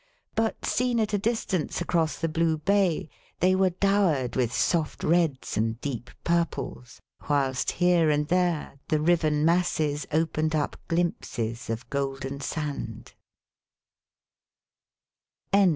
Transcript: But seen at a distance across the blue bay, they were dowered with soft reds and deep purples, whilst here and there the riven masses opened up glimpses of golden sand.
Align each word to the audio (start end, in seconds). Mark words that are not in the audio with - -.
But 0.33 0.65
seen 0.65 0.99
at 0.99 1.13
a 1.13 1.19
distance 1.19 1.79
across 1.79 2.17
the 2.17 2.27
blue 2.27 2.57
bay, 2.57 3.07
they 3.39 3.53
were 3.53 3.69
dowered 3.69 4.35
with 4.35 4.51
soft 4.51 5.03
reds 5.03 5.57
and 5.57 5.79
deep 5.79 6.09
purples, 6.23 6.99
whilst 7.29 7.73
here 7.73 8.09
and 8.09 8.27
there 8.27 8.79
the 8.87 8.99
riven 8.99 9.45
masses 9.45 10.07
opened 10.11 10.55
up 10.55 10.75
glimpses 10.87 11.69
of 11.69 11.87
golden 11.91 12.39
sand. 12.41 13.13